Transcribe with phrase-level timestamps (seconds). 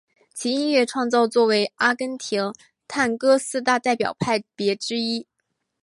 [0.33, 2.51] 其音乐创作成为阿根廷
[2.87, 5.27] 探戈四大代表派别之一。